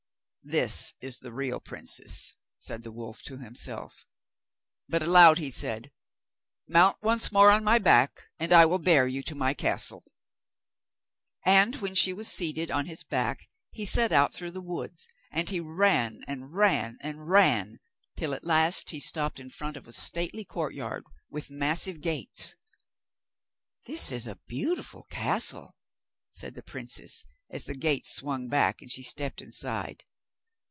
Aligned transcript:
'This 0.43 0.95
is 1.01 1.19
the 1.19 1.31
real 1.31 1.59
princess,' 1.59 2.35
said 2.57 2.81
the 2.81 2.91
wolf 2.91 3.21
to 3.21 3.37
himself. 3.37 4.07
But 4.89 5.03
aloud 5.03 5.37
he 5.37 5.51
said: 5.51 5.91
'Mount 6.67 6.97
once 7.03 7.31
more 7.31 7.51
on 7.51 7.63
my 7.63 7.77
back, 7.77 8.21
and 8.39 8.51
I 8.51 8.65
will 8.65 8.79
bear 8.79 9.05
you 9.05 9.21
to 9.21 9.35
my 9.35 9.53
castle.' 9.53 10.03
And 11.45 11.75
when 11.75 11.93
she 11.93 12.11
was 12.11 12.27
seated 12.27 12.71
on 12.71 12.87
his 12.87 13.03
back 13.03 13.49
he 13.69 13.85
set 13.85 14.11
out 14.11 14.33
through 14.33 14.49
the 14.49 14.63
woods, 14.63 15.07
and 15.31 15.47
he 15.47 15.59
ran, 15.59 16.21
and 16.27 16.51
ran, 16.55 16.97
and 17.01 17.29
ran, 17.29 17.79
till 18.17 18.33
at 18.33 18.43
last 18.43 18.89
he 18.89 18.99
stopped 18.99 19.39
in 19.39 19.51
front 19.51 19.77
of 19.77 19.87
a 19.87 19.93
stately 19.93 20.43
courtyard, 20.43 21.05
with 21.29 21.51
massive 21.51 22.01
gates. 22.01 22.55
'This 23.85 24.11
is 24.11 24.25
a 24.25 24.39
beautiful 24.47 25.03
castle,' 25.11 25.75
said 26.31 26.55
the 26.55 26.63
princess, 26.63 27.25
as 27.51 27.65
the 27.65 27.75
gates 27.75 28.09
swung 28.09 28.47
back 28.49 28.81
and 28.81 28.91
she 28.91 29.03
stepped 29.03 29.39
inside. 29.39 30.03